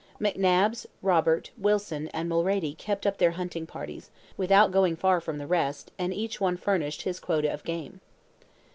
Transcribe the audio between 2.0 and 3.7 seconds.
and Mulrady kept up their hunting